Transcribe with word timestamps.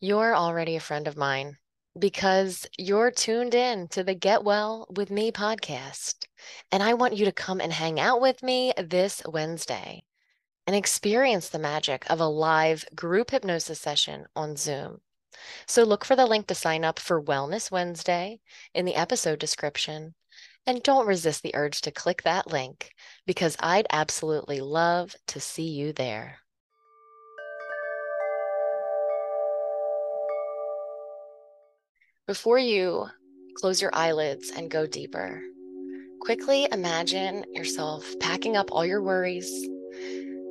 You're 0.00 0.36
already 0.36 0.76
a 0.76 0.80
friend 0.80 1.08
of 1.08 1.16
mine 1.16 1.56
because 1.98 2.66
you're 2.76 3.10
tuned 3.10 3.54
in 3.54 3.88
to 3.88 4.04
the 4.04 4.14
Get 4.14 4.44
Well 4.44 4.86
with 4.94 5.10
Me 5.10 5.32
podcast. 5.32 6.26
And 6.70 6.82
I 6.82 6.92
want 6.92 7.16
you 7.16 7.24
to 7.24 7.32
come 7.32 7.62
and 7.62 7.72
hang 7.72 7.98
out 7.98 8.20
with 8.20 8.42
me 8.42 8.74
this 8.76 9.22
Wednesday 9.26 10.02
and 10.66 10.76
experience 10.76 11.48
the 11.48 11.58
magic 11.58 12.04
of 12.10 12.20
a 12.20 12.26
live 12.26 12.84
group 12.94 13.30
hypnosis 13.30 13.80
session 13.80 14.26
on 14.36 14.56
Zoom. 14.56 14.98
So 15.66 15.82
look 15.82 16.04
for 16.04 16.14
the 16.14 16.26
link 16.26 16.46
to 16.48 16.54
sign 16.54 16.84
up 16.84 16.98
for 16.98 17.22
Wellness 17.22 17.70
Wednesday 17.70 18.40
in 18.74 18.84
the 18.84 18.96
episode 18.96 19.38
description. 19.38 20.14
And 20.66 20.82
don't 20.82 21.06
resist 21.06 21.42
the 21.42 21.54
urge 21.54 21.80
to 21.80 21.90
click 21.90 22.22
that 22.24 22.48
link 22.48 22.90
because 23.26 23.56
I'd 23.60 23.86
absolutely 23.90 24.60
love 24.60 25.16
to 25.28 25.40
see 25.40 25.70
you 25.70 25.94
there. 25.94 26.40
Before 32.26 32.58
you 32.58 33.06
close 33.54 33.80
your 33.80 33.94
eyelids 33.94 34.50
and 34.50 34.68
go 34.68 34.84
deeper, 34.84 35.40
quickly 36.20 36.66
imagine 36.72 37.44
yourself 37.52 38.04
packing 38.18 38.56
up 38.56 38.70
all 38.72 38.84
your 38.84 39.00
worries 39.00 39.48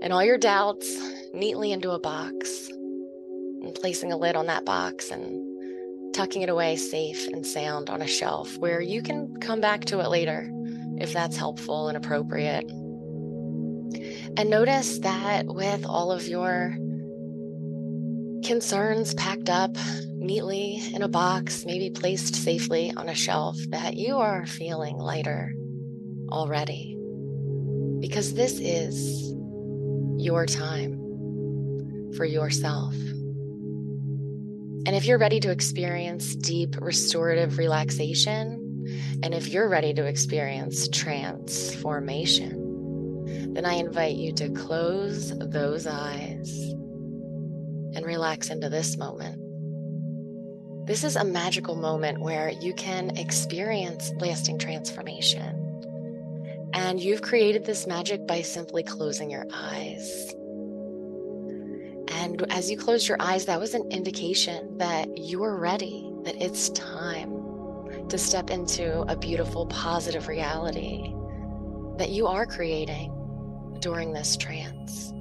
and 0.02 0.14
all 0.14 0.24
your 0.24 0.38
doubts 0.38 0.88
neatly 1.34 1.74
into 1.74 1.92
a 1.92 2.00
box 2.00 2.70
and 2.70 3.76
placing 3.76 4.14
a 4.14 4.18
lid 4.18 4.38
on 4.38 4.46
that 4.46 4.64
box 4.64 5.12
and 5.12 6.16
tucking 6.16 6.44
it 6.44 6.48
away 6.48 6.78
safe 6.78 7.28
and 7.28 7.46
sound 7.46 7.90
on 7.90 8.02
a 8.02 8.08
shelf 8.08 8.58
where 8.58 8.80
you 8.80 9.02
can 9.02 9.36
come 9.42 9.60
back 9.60 9.84
to 9.84 10.00
it 10.00 10.08
later 10.08 10.50
if 10.98 11.12
that's 11.12 11.36
helpful 11.36 11.90
and 11.90 11.98
appropriate. 11.98 12.70
And 14.38 14.50
notice 14.50 15.00
that 15.00 15.48
with 15.48 15.86
all 15.86 16.14
of 16.14 16.26
your 16.26 16.78
concerns 18.46 19.14
packed 19.16 19.50
up 19.50 19.76
neatly 20.26 20.82
in 20.94 21.02
a 21.02 21.08
box, 21.08 21.66
maybe 21.66 21.90
placed 21.90 22.36
safely 22.36 22.94
on 22.96 23.10
a 23.10 23.16
shelf, 23.16 23.58
that 23.70 23.96
you 23.96 24.18
are 24.18 24.46
feeling 24.46 24.98
lighter 24.98 25.54
already. 26.30 26.98
Because 28.00 28.34
this 28.34 28.60
is 28.60 29.34
your 30.18 30.46
time 30.46 31.02
for 32.16 32.26
yourself. 32.26 32.94
And 34.88 34.96
if 34.96 35.06
you're 35.06 35.18
ready 35.18 35.40
to 35.40 35.52
experience 35.52 36.36
deep 36.36 36.76
restorative 36.80 37.58
relaxation, 37.58 38.62
and 39.24 39.34
if 39.34 39.48
you're 39.48 39.70
ready 39.70 39.94
to 39.96 40.06
experience 40.06 40.88
transformation, 40.90 43.54
then 43.54 43.66
I 43.66 43.76
invite 43.76 44.16
you 44.16 44.34
to 44.34 44.50
close 44.50 45.36
those 45.38 45.88
eyes 45.88 46.60
and 47.96 48.06
relax 48.06 48.50
into 48.50 48.70
this 48.70 48.98
moment. 48.98 49.45
This 50.86 51.04
is 51.04 51.16
a 51.16 51.24
magical 51.24 51.76
moment 51.76 52.20
where 52.20 52.52
you 52.52 52.72
can 52.76 53.18
experience 53.18 54.12
lasting 54.18 54.60
transformation. 54.60 55.82
And 56.74 57.02
you've 57.02 57.24
created 57.24 57.66
this 57.66 57.88
magic 57.88 58.28
by 58.28 58.44
simply 58.44 58.84
closing 58.84 59.32
your 59.32 59.48
eyes. 59.52 60.36
And 62.10 62.46
as 62.52 62.70
you 62.70 62.78
closed 62.78 63.08
your 63.08 63.18
eyes, 63.20 63.46
that 63.46 63.60
was 63.60 63.74
an 63.74 63.92
indication 63.92 64.78
that 64.78 65.18
you 65.18 65.44
are 65.44 65.58
ready, 65.58 66.08
that 66.24 66.40
it's 66.40 66.70
time 66.70 68.08
to 68.08 68.18
step 68.20 68.52
into 68.52 69.02
a 69.12 69.18
beautiful, 69.18 69.66
positive 69.66 70.28
reality 70.28 71.16
that 71.98 72.12
you 72.12 72.28
are 72.28 72.46
creating 72.46 73.12
during 73.80 74.14
this 74.14 74.38
trance. 74.38 75.12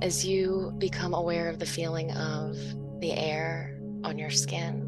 As 0.00 0.24
you 0.24 0.72
become 0.78 1.12
aware 1.12 1.50
of 1.50 1.58
the 1.58 1.66
feeling 1.66 2.12
of 2.12 2.56
the 3.00 3.12
air 3.12 3.69
on 4.04 4.18
your 4.18 4.30
skin, 4.30 4.86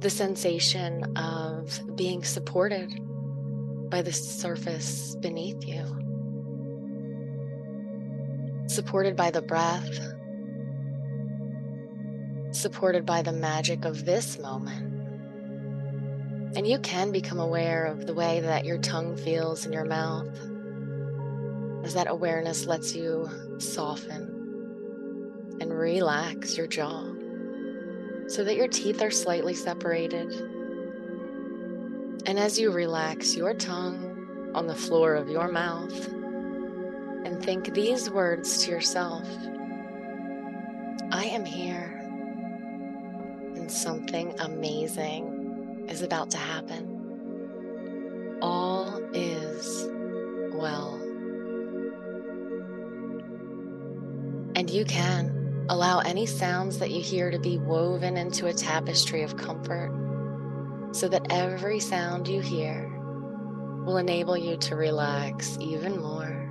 the 0.00 0.10
sensation 0.10 1.16
of 1.16 1.80
being 1.96 2.22
supported 2.24 2.90
by 3.90 4.02
the 4.02 4.12
surface 4.12 5.16
beneath 5.16 5.66
you, 5.66 5.84
supported 8.68 9.16
by 9.16 9.30
the 9.30 9.42
breath, 9.42 9.98
supported 12.52 13.06
by 13.06 13.22
the 13.22 13.32
magic 13.32 13.84
of 13.84 14.04
this 14.04 14.38
moment. 14.38 14.86
And 16.56 16.66
you 16.66 16.78
can 16.80 17.12
become 17.12 17.38
aware 17.38 17.86
of 17.86 18.06
the 18.06 18.14
way 18.14 18.40
that 18.40 18.64
your 18.64 18.78
tongue 18.78 19.16
feels 19.16 19.66
in 19.66 19.72
your 19.72 19.84
mouth 19.84 20.36
as 21.84 21.94
that 21.94 22.08
awareness 22.08 22.66
lets 22.66 22.94
you 22.94 23.28
soften 23.58 24.36
and 25.60 25.72
relax 25.72 26.56
your 26.56 26.66
jaw 26.66 27.14
so 28.30 28.44
that 28.44 28.54
your 28.54 28.68
teeth 28.68 29.02
are 29.02 29.10
slightly 29.10 29.54
separated. 29.54 30.30
And 32.26 32.38
as 32.38 32.60
you 32.60 32.70
relax 32.70 33.34
your 33.34 33.54
tongue 33.54 34.52
on 34.54 34.68
the 34.68 34.74
floor 34.74 35.16
of 35.16 35.28
your 35.28 35.50
mouth 35.50 36.06
and 37.24 37.42
think 37.42 37.74
these 37.74 38.08
words 38.08 38.64
to 38.64 38.70
yourself 38.70 39.26
I 41.12 41.24
am 41.24 41.44
here, 41.44 41.98
and 43.56 43.68
something 43.68 44.32
amazing 44.38 45.86
is 45.88 46.02
about 46.02 46.30
to 46.30 46.38
happen. 46.38 48.38
All 48.40 48.96
is 49.12 49.88
well. 50.54 50.94
And 54.54 54.70
you 54.70 54.84
can 54.84 55.39
allow 55.70 56.00
any 56.00 56.26
sounds 56.26 56.80
that 56.80 56.90
you 56.90 57.00
hear 57.00 57.30
to 57.30 57.38
be 57.38 57.56
woven 57.56 58.16
into 58.16 58.48
a 58.48 58.52
tapestry 58.52 59.22
of 59.22 59.36
comfort 59.36 59.92
so 60.90 61.06
that 61.06 61.24
every 61.30 61.78
sound 61.78 62.26
you 62.26 62.40
hear 62.40 62.90
will 63.86 63.96
enable 63.96 64.36
you 64.36 64.56
to 64.56 64.74
relax 64.74 65.56
even 65.60 65.96
more. 65.96 66.48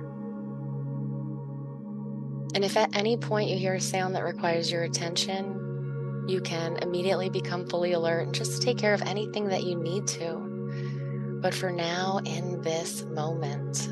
And 2.54 2.64
if 2.64 2.78
at 2.78 2.96
any 2.96 3.18
point 3.18 3.50
you 3.50 3.58
hear 3.58 3.74
a 3.74 3.80
sound 3.80 4.16
that 4.16 4.24
requires 4.24 4.72
your 4.72 4.84
attention, 4.84 6.24
you 6.26 6.40
can 6.40 6.78
immediately 6.78 7.28
become 7.28 7.68
fully 7.68 7.92
alert 7.92 8.22
and 8.22 8.34
just 8.34 8.62
take 8.62 8.78
care 8.78 8.94
of 8.94 9.02
anything 9.02 9.48
that 9.48 9.64
you 9.64 9.76
need 9.76 10.06
to. 10.08 11.38
But 11.42 11.54
for 11.54 11.70
now, 11.70 12.20
in 12.24 12.62
this 12.62 13.04
moment, 13.04 13.86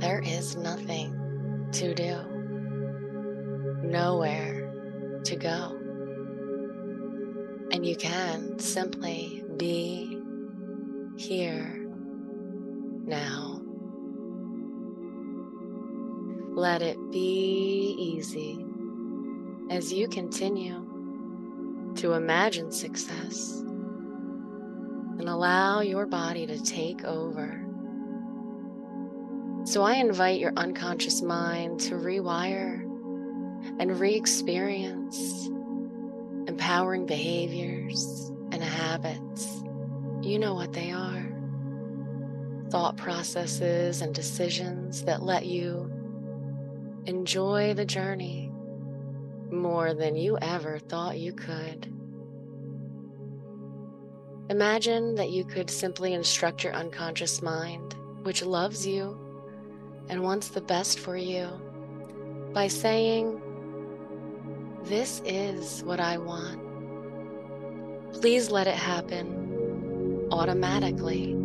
there 0.00 0.20
is 0.20 0.54
nothing 0.54 1.68
to 1.72 1.92
do 1.92 2.37
nowhere 3.90 5.20
to 5.24 5.36
go. 5.36 5.76
And 7.72 7.84
you 7.84 7.96
can 7.96 8.58
simply 8.58 9.44
be 9.56 10.20
here 11.16 11.86
now. 13.04 13.60
Let 16.54 16.82
it 16.82 16.96
be 17.12 17.94
easy 17.98 18.64
as 19.70 19.92
you 19.92 20.08
continue 20.08 21.92
to 21.96 22.12
imagine 22.12 22.72
success 22.72 23.60
and 25.18 25.28
allow 25.28 25.80
your 25.80 26.06
body 26.06 26.46
to 26.46 26.62
take 26.62 27.04
over. 27.04 27.64
So 29.64 29.82
I 29.82 29.94
invite 29.94 30.40
your 30.40 30.52
unconscious 30.56 31.20
mind 31.20 31.80
to 31.80 31.96
rewire 31.96 32.87
and 33.78 33.98
re 33.98 34.14
experience 34.14 35.48
empowering 36.46 37.06
behaviors 37.06 38.30
and 38.52 38.62
habits. 38.62 39.62
You 40.22 40.38
know 40.38 40.54
what 40.54 40.72
they 40.72 40.90
are 40.90 41.28
thought 42.70 42.96
processes 42.96 44.02
and 44.02 44.14
decisions 44.14 45.02
that 45.04 45.22
let 45.22 45.46
you 45.46 45.90
enjoy 47.06 47.72
the 47.72 47.84
journey 47.84 48.52
more 49.50 49.94
than 49.94 50.16
you 50.16 50.36
ever 50.42 50.78
thought 50.78 51.18
you 51.18 51.32
could. 51.32 51.94
Imagine 54.50 55.14
that 55.14 55.30
you 55.30 55.44
could 55.44 55.70
simply 55.70 56.12
instruct 56.12 56.62
your 56.62 56.74
unconscious 56.74 57.40
mind, 57.40 57.94
which 58.22 58.42
loves 58.42 58.86
you 58.86 59.18
and 60.08 60.22
wants 60.22 60.48
the 60.48 60.60
best 60.60 60.98
for 60.98 61.16
you, 61.16 61.48
by 62.52 62.66
saying, 62.66 63.40
this 64.88 65.20
is 65.26 65.82
what 65.84 66.00
I 66.00 66.16
want. 66.16 66.60
Please 68.14 68.50
let 68.50 68.66
it 68.66 68.74
happen 68.74 70.26
automatically. 70.32 71.36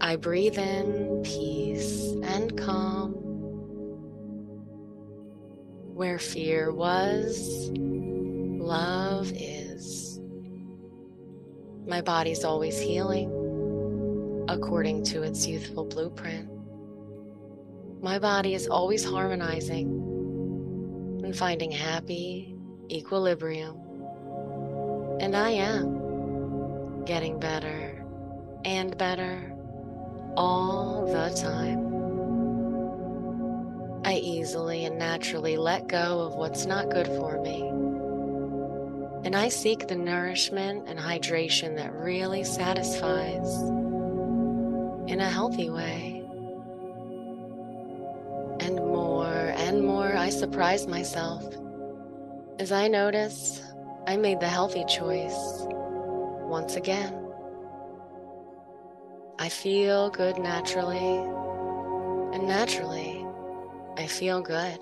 I 0.00 0.16
breathe 0.16 0.58
in 0.58 1.22
peace 1.24 2.12
and 2.24 2.58
calm. 2.58 3.12
Where 5.94 6.18
fear 6.18 6.72
was, 6.72 7.70
love 7.72 9.30
is. 9.32 10.20
My 11.86 12.00
body's 12.00 12.42
always 12.42 12.80
healing 12.80 13.30
according 14.48 15.04
to 15.04 15.22
its 15.22 15.46
youthful 15.46 15.84
blueprint. 15.84 16.53
My 18.04 18.18
body 18.18 18.52
is 18.52 18.68
always 18.68 19.02
harmonizing 19.02 19.88
and 21.24 21.34
finding 21.34 21.70
happy 21.70 22.54
equilibrium. 22.90 23.80
And 25.20 25.34
I 25.34 25.48
am 25.48 27.06
getting 27.06 27.40
better 27.40 28.04
and 28.62 28.98
better 28.98 29.54
all 30.36 31.06
the 31.06 31.34
time. 31.34 31.80
I 34.04 34.16
easily 34.16 34.84
and 34.84 34.98
naturally 34.98 35.56
let 35.56 35.88
go 35.88 36.20
of 36.20 36.34
what's 36.34 36.66
not 36.66 36.90
good 36.90 37.06
for 37.06 37.40
me. 37.40 37.62
And 39.24 39.34
I 39.34 39.48
seek 39.48 39.88
the 39.88 39.96
nourishment 39.96 40.90
and 40.90 40.98
hydration 40.98 41.76
that 41.76 41.94
really 41.94 42.44
satisfies 42.44 43.62
in 45.10 45.20
a 45.20 45.30
healthy 45.30 45.70
way. 45.70 46.13
More 49.82 50.16
I 50.16 50.28
surprise 50.28 50.86
myself 50.86 51.42
as 52.58 52.70
I 52.72 52.88
notice 52.88 53.62
I 54.06 54.16
made 54.16 54.40
the 54.40 54.48
healthy 54.48 54.84
choice 54.84 55.66
once 56.46 56.76
again. 56.76 57.20
I 59.38 59.48
feel 59.48 60.10
good 60.10 60.38
naturally, 60.38 61.16
and 62.34 62.46
naturally, 62.46 63.26
I 63.96 64.06
feel 64.06 64.40
good. 64.40 64.78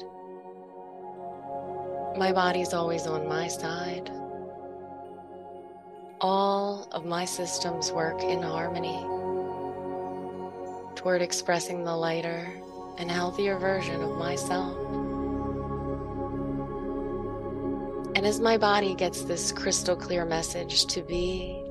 My 2.18 2.32
body's 2.32 2.74
always 2.74 3.06
on 3.06 3.26
my 3.28 3.48
side. 3.48 4.10
All 6.20 6.88
of 6.92 7.06
my 7.06 7.24
systems 7.24 7.90
work 7.90 8.22
in 8.22 8.42
harmony 8.42 9.00
toward 10.94 11.22
expressing 11.22 11.84
the 11.84 11.96
lighter 11.96 12.52
and 12.98 13.10
healthier 13.10 13.58
version 13.58 14.02
of 14.02 14.16
myself. 14.16 14.76
And 18.14 18.26
as 18.26 18.40
my 18.40 18.58
body 18.58 18.94
gets 18.94 19.22
this 19.22 19.52
crystal 19.52 19.96
clear 19.96 20.24
message 20.24 20.86
to 20.86 21.02
be 21.02 21.62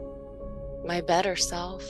my 0.85 1.01
better 1.01 1.35
self, 1.35 1.83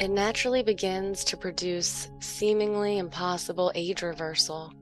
it 0.00 0.08
naturally 0.08 0.62
begins 0.62 1.24
to 1.24 1.36
produce 1.36 2.10
seemingly 2.20 2.98
impossible 2.98 3.72
age 3.74 4.02
reversal. 4.02 4.72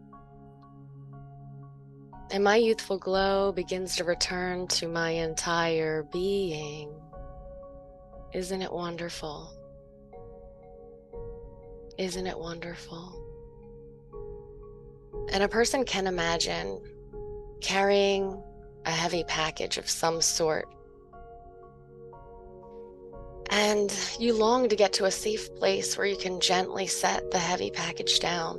And 2.31 2.43
my 2.43 2.57
youthful 2.57 2.99
glow 2.99 3.53
begins 3.53 3.97
to 3.97 4.05
return 4.05 4.67
to 4.69 4.89
my 4.89 5.11
entire 5.11 6.03
being. 6.05 6.93
Isn't 8.33 8.63
it 8.63 8.73
wonderful? 8.73 9.53
Isn't 11.99 12.27
it 12.27 12.39
wonderful? 12.39 13.21
And 15.33 15.43
a 15.43 15.49
person 15.49 15.85
can 15.85 16.07
imagine 16.07 16.81
carrying 17.61 18.43
a 18.85 18.91
heavy 18.91 19.25
package 19.25 19.79
of 19.79 19.89
some 19.89 20.21
sort 20.21 20.67
and 23.55 23.97
you 24.19 24.35
long 24.35 24.69
to 24.69 24.75
get 24.75 24.93
to 24.95 25.05
a 25.05 25.11
safe 25.13 25.55
place 25.55 25.97
where 25.97 26.09
you 26.09 26.17
can 26.17 26.41
gently 26.41 26.89
set 26.89 27.31
the 27.31 27.39
heavy 27.39 27.71
package 27.71 28.19
down. 28.19 28.57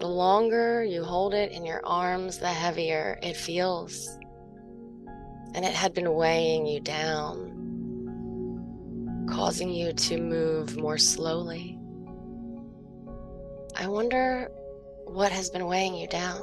The 0.00 0.06
longer 0.06 0.84
you 0.84 1.02
hold 1.02 1.32
it 1.32 1.50
in 1.50 1.64
your 1.64 1.80
arms, 1.86 2.36
the 2.38 2.48
heavier 2.48 3.18
it 3.22 3.38
feels. 3.38 4.18
And 5.54 5.64
it 5.64 5.72
had 5.72 5.94
been 5.94 6.12
weighing 6.12 6.66
you 6.66 6.80
down, 6.80 7.54
causing 9.30 9.70
you 9.70 9.94
to 9.94 10.20
move 10.20 10.76
more 10.76 10.98
slowly. 10.98 11.77
I 13.80 13.86
wonder 13.86 14.50
what 15.04 15.30
has 15.30 15.50
been 15.50 15.64
weighing 15.66 15.94
you 15.94 16.08
down. 16.08 16.42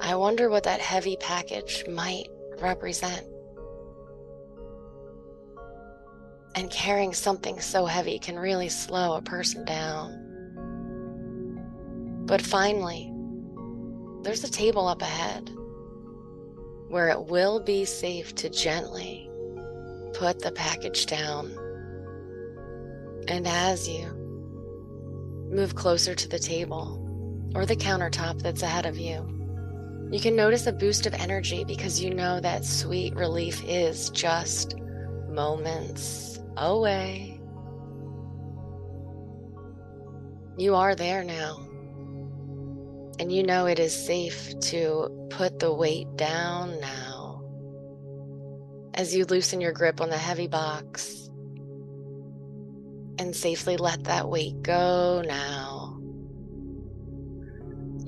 I 0.00 0.14
wonder 0.14 0.48
what 0.48 0.62
that 0.62 0.80
heavy 0.80 1.18
package 1.20 1.84
might 1.86 2.28
represent. 2.60 3.26
And 6.54 6.70
carrying 6.70 7.12
something 7.12 7.60
so 7.60 7.84
heavy 7.84 8.18
can 8.18 8.38
really 8.38 8.70
slow 8.70 9.16
a 9.16 9.22
person 9.22 9.66
down. 9.66 10.24
But 12.24 12.40
finally, 12.40 13.12
there's 14.22 14.44
a 14.44 14.50
table 14.50 14.88
up 14.88 15.02
ahead 15.02 15.50
where 16.88 17.10
it 17.10 17.26
will 17.26 17.60
be 17.60 17.84
safe 17.84 18.34
to 18.36 18.48
gently 18.48 19.28
put 20.14 20.38
the 20.40 20.52
package 20.52 21.04
down. 21.04 21.54
And 23.28 23.46
as 23.46 23.86
you 23.86 24.27
move 25.50 25.74
closer 25.74 26.14
to 26.14 26.28
the 26.28 26.38
table 26.38 27.04
or 27.54 27.66
the 27.66 27.76
countertop 27.76 28.42
that's 28.42 28.62
ahead 28.62 28.86
of 28.86 28.98
you, 28.98 29.38
you 30.10 30.20
can 30.20 30.36
notice 30.36 30.66
a 30.66 30.72
boost 30.72 31.06
of 31.06 31.14
energy 31.14 31.64
because 31.64 32.00
you 32.02 32.14
know 32.14 32.40
that 32.40 32.64
sweet 32.64 33.14
relief 33.14 33.62
is 33.66 34.08
just 34.10 34.74
moments 35.28 36.40
away. 36.56 37.40
You 40.56 40.74
are 40.74 40.94
there 40.94 41.24
now. 41.24 41.58
And 43.20 43.30
you 43.30 43.42
know 43.42 43.66
it 43.66 43.78
is 43.78 43.94
safe 43.94 44.58
to 44.60 45.28
put 45.30 45.58
the 45.58 45.72
weight 45.72 46.16
down 46.16 46.80
now. 46.80 47.42
As 48.94 49.14
you 49.14 49.24
loosen 49.26 49.60
your 49.60 49.72
grip 49.72 50.00
on 50.00 50.08
the 50.08 50.16
heavy 50.16 50.46
box 50.46 51.27
and 53.18 53.34
safely 53.34 53.76
let 53.76 54.04
that 54.04 54.28
weight 54.28 54.62
go 54.62 55.22
now. 55.26 55.98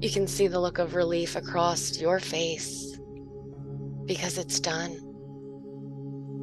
You 0.01 0.11
can 0.11 0.27
see 0.27 0.47
the 0.47 0.61
look 0.61 0.79
of 0.79 0.95
relief 0.95 1.37
across 1.37 2.01
your 2.01 2.21
face 2.21 2.99
because 4.07 4.39
it's 4.39 4.61
done 4.61 4.93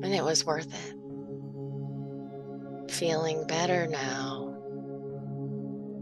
and 0.03 0.13
it 0.13 0.23
was 0.23 0.45
worth 0.45 0.71
it 0.73 0.97
feeling 2.97 3.45
better 3.45 3.85
now, 3.85 4.55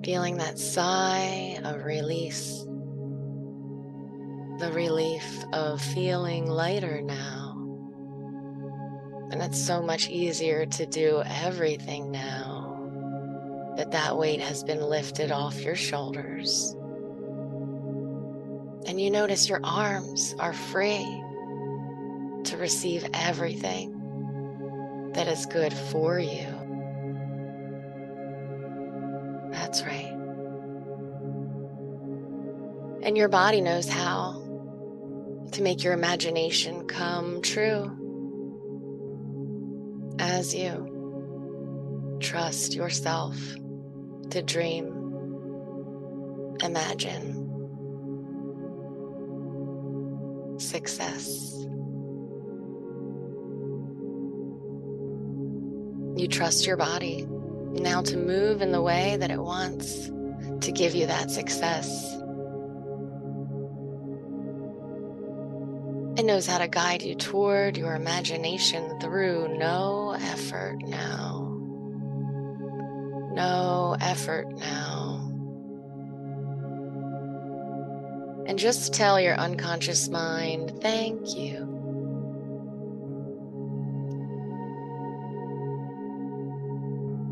feeling 0.04 0.38
that 0.38 0.58
sigh 0.58 1.60
of 1.64 1.84
release, 1.84 2.64
the 4.60 4.72
relief 4.74 5.44
of 5.52 5.82
feeling 5.82 6.46
lighter 6.46 7.02
now. 7.02 7.52
And 9.32 9.42
it's 9.42 9.62
so 9.62 9.82
much 9.82 10.08
easier 10.08 10.66
to 10.66 10.86
do 10.86 11.22
everything 11.26 12.12
now 12.12 12.55
that 13.86 13.92
that 13.92 14.18
weight 14.18 14.42
has 14.42 14.64
been 14.64 14.82
lifted 14.82 15.32
off 15.32 15.62
your 15.62 15.76
shoulders. 15.76 16.76
And 18.88 19.00
you 19.00 19.12
notice 19.12 19.48
your 19.48 19.60
arms 19.64 20.34
are 20.40 20.54
free 20.54 21.06
to 22.46 22.58
receive 22.58 23.08
everything 23.14 23.92
that 25.14 25.28
is 25.28 25.46
good 25.46 25.72
for 25.72 26.18
you. 26.18 26.48
That's 29.52 29.84
right. 29.84 30.14
And 33.04 33.16
your 33.16 33.30
body 33.30 33.62
knows 33.62 33.88
how 33.88 34.42
to 35.52 35.62
make 35.62 35.84
your 35.84 35.94
imagination 35.94 36.88
come 36.88 37.40
true 37.44 37.96
as 40.18 40.56
you 40.56 42.18
trust 42.20 42.74
yourself 42.74 43.38
to 44.32 44.42
dream, 44.42 44.88
imagine 46.62 47.46
success. 50.60 51.52
You 56.18 56.28
trust 56.30 56.66
your 56.66 56.78
body 56.78 57.26
now 57.28 58.02
to 58.02 58.18
move 58.18 58.62
in 58.62 58.72
the 58.72 58.82
way 58.82 59.18
that 59.18 59.32
it 59.32 59.42
wants 59.42 60.10
to 60.62 60.72
give 60.72 60.96
you 60.96 61.08
that 61.08 61.30
success. 61.30 62.16
It 66.18 66.24
knows 66.24 66.48
how 66.48 66.60
to 66.60 66.70
guide 66.70 67.02
you 67.02 67.16
toward 67.16 67.76
your 67.76 67.94
imagination 67.94 68.98
through 69.02 69.58
no 69.58 70.16
effort 70.18 70.78
now. 70.82 71.45
No 73.36 73.98
effort 74.00 74.50
now. 74.56 75.30
And 78.48 78.58
just 78.58 78.94
tell 78.94 79.20
your 79.20 79.36
unconscious 79.36 80.08
mind, 80.08 80.80
thank 80.82 81.36
you. 81.36 81.76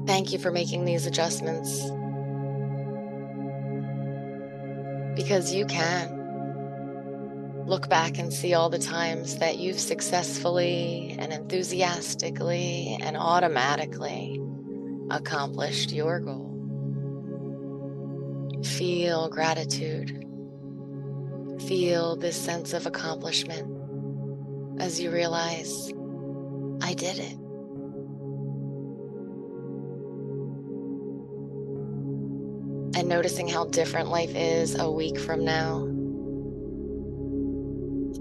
Thank 0.06 0.34
you 0.34 0.40
for 0.40 0.52
making 0.52 0.84
these 0.84 1.06
adjustments. 1.06 1.90
Because 5.16 5.54
you 5.54 5.66
can 5.66 6.20
look 7.66 7.88
back 7.88 8.20
and 8.20 8.34
see 8.34 8.54
all 8.54 8.70
the 8.70 8.78
times 8.78 9.38
that 9.38 9.58
you've 9.58 9.80
successfully 9.80 11.16
and 11.18 11.32
enthusiastically 11.32 12.98
and 13.00 13.16
automatically 13.16 14.43
accomplished 15.14 15.92
your 15.92 16.20
goal. 16.20 16.50
Feel 18.64 19.30
gratitude. 19.30 20.26
Feel 21.68 22.16
this 22.16 22.36
sense 22.36 22.74
of 22.74 22.88
accomplishment 22.88 23.70
as 24.82 25.00
you 25.00 25.12
realize, 25.12 25.94
I 26.82 26.96
did 26.96 27.20
it. 27.20 27.38
And 32.96 33.08
noticing 33.08 33.48
how 33.48 33.66
different 33.66 34.10
life 34.10 34.34
is 34.36 34.76
a 34.80 34.90
week 34.90 35.20
from 35.20 35.46
now, 35.46 35.84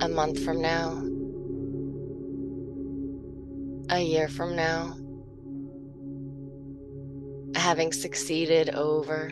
a 0.04 0.08
month 0.08 0.44
from 0.44 0.60
now, 0.60 1.02
a 3.88 4.00
year 4.02 4.28
from 4.28 4.54
now, 4.56 4.96
having 7.62 7.92
succeeded 7.92 8.70
over 8.70 9.30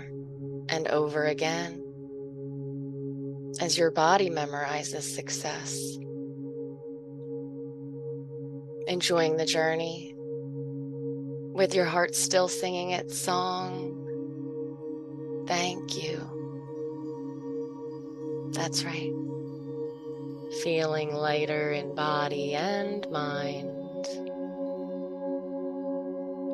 and 0.69 0.87
over 0.87 1.27
again 1.27 1.83
as 3.61 3.77
your 3.77 3.91
body 3.91 4.31
memorizes 4.31 5.03
success. 5.03 5.97
Enjoying 8.87 9.37
the 9.37 9.45
journey 9.45 10.15
with 10.17 11.75
your 11.75 11.87
heart 11.87 12.15
still 12.15 12.47
singing 12.47 12.93
its 12.93 13.19
song. 13.19 13.97
Thank 15.49 16.01
you. 16.01 16.21
That's 18.53 18.85
right. 18.85 19.13
Feeling 20.63 21.13
lighter 21.13 21.73
in 21.73 21.97
body 21.97 22.55
and 22.55 23.11
mind 23.11 23.80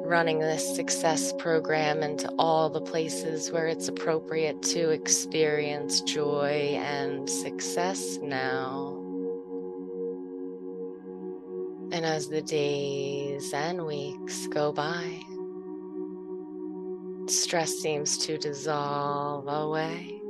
running 0.07 0.39
this 0.39 0.77
success 0.77 1.33
program 1.33 2.03
into 2.03 2.33
all 2.39 2.71
the 2.71 2.81
places 2.81 3.51
where 3.51 3.67
it's 3.67 3.89
appropriate 3.89 4.63
to 4.63 4.91
experience 4.91 6.01
joy 6.03 6.79
and 6.79 7.29
success 7.29 8.19
now. 8.23 9.03
And 11.93 12.05
as 12.05 12.29
the 12.29 12.43
days 12.43 13.53
and 13.53 13.85
weeks 13.85 14.47
go 14.47 14.73
by, 14.73 15.21
stress 17.29 17.73
seems 17.73 18.17
to 18.19 18.39
dissolve 18.39 19.49
away. 19.49 20.21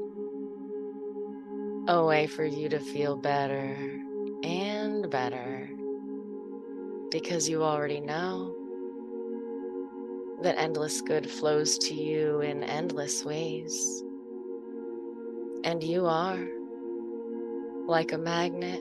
A 1.89 2.05
way 2.05 2.27
for 2.27 2.45
you 2.45 2.69
to 2.71 2.81
feel 2.81 3.17
better 3.17 3.77
and 4.43 5.09
better 5.11 5.69
because 7.11 7.49
you 7.49 7.63
already 7.63 8.01
know 8.01 8.66
that 10.47 10.61
endless 10.61 11.01
good 11.01 11.29
flows 11.29 11.77
to 11.77 11.93
you 11.93 12.41
in 12.41 12.63
endless 12.63 13.25
ways. 13.25 14.05
And 15.65 15.83
you 15.83 16.07
are 16.07 16.39
like 17.89 18.13
a 18.13 18.19
magnet, 18.19 18.81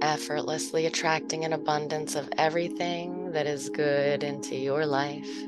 effortlessly 0.00 0.86
attracting 0.86 1.44
an 1.44 1.54
abundance 1.54 2.14
of 2.14 2.28
everything 2.38 3.32
that 3.32 3.48
is 3.48 3.68
good 3.68 4.22
into 4.22 4.54
your 4.54 4.86
life. 4.86 5.42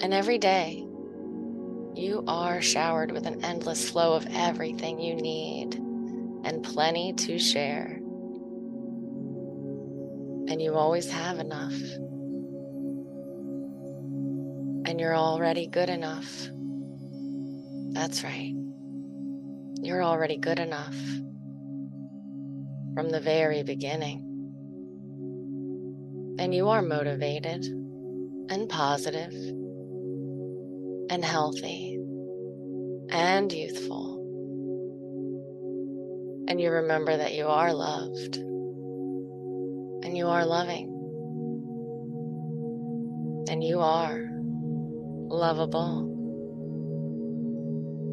And 0.00 0.14
every 0.14 0.38
day, 0.38 0.88
you 1.94 2.24
are 2.26 2.62
showered 2.62 3.12
with 3.12 3.26
an 3.26 3.44
endless 3.44 3.90
flow 3.90 4.14
of 4.14 4.26
everything 4.30 4.98
you 4.98 5.16
need 5.16 5.74
and 6.44 6.64
plenty 6.64 7.12
to 7.12 7.38
share 7.38 8.00
and 10.48 10.62
you 10.62 10.74
always 10.74 11.10
have 11.10 11.38
enough. 11.38 11.74
And 14.86 14.98
you're 14.98 15.16
already 15.16 15.66
good 15.66 15.90
enough. 15.90 16.48
That's 17.92 18.24
right. 18.24 18.54
You're 19.82 20.02
already 20.02 20.38
good 20.38 20.58
enough 20.58 20.96
from 22.94 23.10
the 23.10 23.20
very 23.20 23.62
beginning. 23.62 24.24
And 26.38 26.54
you 26.54 26.68
are 26.68 26.80
motivated 26.80 27.66
and 27.66 28.68
positive 28.70 29.34
and 31.10 31.22
healthy 31.22 32.00
and 33.10 33.52
youthful. 33.52 34.14
And 36.48 36.58
you 36.58 36.70
remember 36.70 37.14
that 37.18 37.34
you 37.34 37.46
are 37.46 37.74
loved 37.74 38.38
you 40.18 40.26
are 40.26 40.44
loving. 40.44 40.88
And 43.48 43.62
you 43.62 43.80
are 43.80 44.26
lovable. 45.30 46.00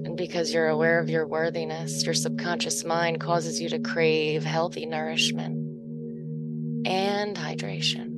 And 0.05 0.15
because 0.15 0.53
you're 0.53 0.67
aware 0.67 0.99
of 0.99 1.09
your 1.09 1.25
worthiness, 1.27 2.05
your 2.05 2.13
subconscious 2.13 2.85
mind 2.85 3.19
causes 3.19 3.59
you 3.59 3.69
to 3.69 3.79
crave 3.79 4.43
healthy 4.43 4.85
nourishment 4.85 5.55
and 6.85 7.35
hydration. 7.35 8.11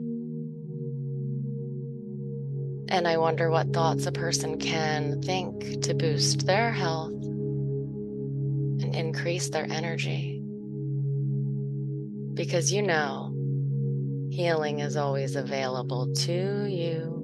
And 2.90 3.08
I 3.08 3.16
wonder 3.18 3.50
what 3.50 3.72
thoughts 3.72 4.06
a 4.06 4.12
person 4.12 4.60
can 4.60 5.22
think 5.22 5.84
to 5.84 5.94
boost 5.94 6.46
their 6.46 6.74
health 6.74 7.14
and 8.84 8.94
increase 8.94 9.50
their 9.50 9.66
energy. 9.72 10.42
Because 12.34 12.72
you 12.72 12.82
know 12.82 13.37
Healing 14.30 14.80
is 14.80 14.98
always 14.98 15.36
available 15.36 16.14
to 16.14 16.66
you. 16.66 17.18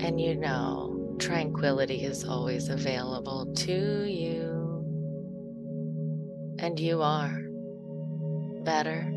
And 0.00 0.20
you 0.20 0.34
know, 0.36 1.16
tranquility 1.18 2.04
is 2.04 2.24
always 2.24 2.68
available 2.68 3.52
to 3.54 4.04
you. 4.04 4.84
And 6.58 6.78
you 6.78 7.02
are 7.02 7.40
better 8.64 9.10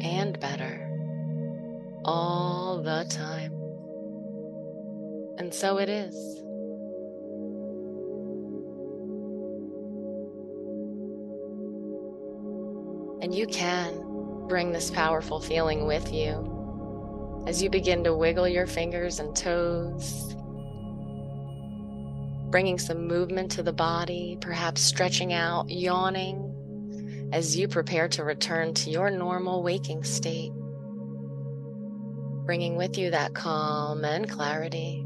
and 0.00 0.38
better 0.38 0.84
all 2.04 2.82
the 2.82 3.06
time. 3.10 3.52
And 5.38 5.52
so 5.52 5.78
it 5.78 5.88
is. 5.88 6.14
And 13.20 13.34
you 13.34 13.46
can 13.46 14.07
bring 14.48 14.72
this 14.72 14.90
powerful 14.90 15.40
feeling 15.40 15.86
with 15.86 16.12
you 16.12 17.44
as 17.46 17.62
you 17.62 17.70
begin 17.70 18.02
to 18.04 18.14
wiggle 18.14 18.48
your 18.48 18.66
fingers 18.66 19.20
and 19.20 19.36
toes, 19.36 20.34
bringing 22.50 22.78
some 22.78 23.06
movement 23.06 23.50
to 23.52 23.62
the 23.62 23.72
body, 23.72 24.38
perhaps 24.40 24.80
stretching 24.80 25.32
out, 25.32 25.68
yawning 25.68 27.28
as 27.32 27.56
you 27.56 27.68
prepare 27.68 28.08
to 28.08 28.24
return 28.24 28.72
to 28.72 28.90
your 28.90 29.10
normal 29.10 29.62
waking 29.62 30.02
state, 30.02 30.52
bringing 32.46 32.76
with 32.76 32.96
you 32.96 33.10
that 33.10 33.34
calm 33.34 34.04
and 34.04 34.28
clarity, 34.28 35.04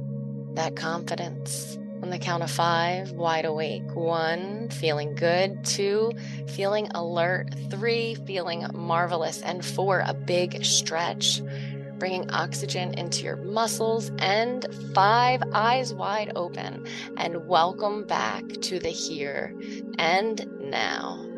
that 0.55 0.77
confidence 0.77 1.79
on 2.03 2.11
the 2.11 2.19
count 2.19 2.43
of 2.43 2.51
five, 2.51 3.13
wide 3.13 3.45
awake. 3.45 3.95
One, 3.95 4.69
feeling 4.71 5.15
good. 5.15 5.65
Two, 5.65 6.13
feeling 6.49 6.89
alert. 6.95 7.55
Three, 7.71 8.17
feeling 8.27 8.67
marvelous. 8.75 9.41
And 9.43 9.65
four, 9.65 10.03
a 10.05 10.13
big 10.13 10.65
stretch, 10.65 11.41
bringing 11.99 12.29
oxygen 12.33 12.95
into 12.95 13.23
your 13.23 13.37
muscles. 13.37 14.11
And 14.19 14.67
five, 14.95 15.43
eyes 15.53 15.95
wide 15.95 16.33
open. 16.35 16.87
And 17.17 17.47
welcome 17.47 18.05
back 18.05 18.45
to 18.49 18.81
the 18.81 18.91
here 18.91 19.55
and 19.99 20.45
now. 20.61 21.32